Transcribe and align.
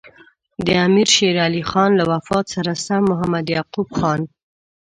د 0.65 0.67
امیر 0.87 1.07
شېر 1.15 1.35
علي 1.45 1.63
خان 1.69 1.91
له 1.99 2.05
وفات 2.11 2.45
سره 2.55 2.71
سم 2.85 3.01
محمد 3.11 3.45
یعقوب 3.55 3.87
خان. 3.97 4.21